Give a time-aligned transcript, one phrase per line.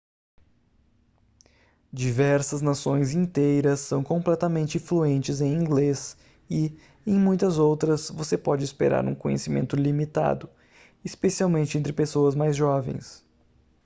[1.93, 6.17] diversas nações inteiras são completamente fluentes em inglês
[6.49, 10.49] e em muitas outras você pode esperar um conhecimento limitado
[11.05, 13.23] especialmente entre pessoas mais jovens